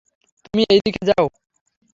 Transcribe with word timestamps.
তুমি 0.45 0.63
এই 0.69 0.79
দিকে 0.85 1.01
যাও। 1.09 1.25